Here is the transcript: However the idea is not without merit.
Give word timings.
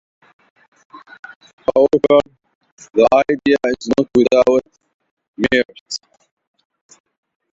However 1.75 2.21
the 2.93 3.07
idea 3.27 3.57
is 3.67 3.87
not 3.99 4.09
without 4.15 4.63
merit. 5.51 5.99